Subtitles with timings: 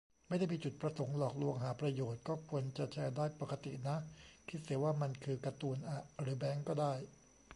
[0.27, 3.97] ไม่ได้มีจุดประสงค์หลอกลวงหาประโยชน์ ก็ควรจะแชร์ได้ปกตินะ
[4.49, 6.93] คิดเสียว่ามันคือการ์ตูนอะ หรือแบงค์ก็ได้